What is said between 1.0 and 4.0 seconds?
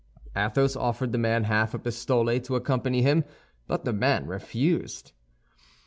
the man half a pistole to accompany him, but the